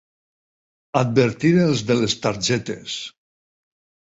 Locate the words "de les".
1.91-2.17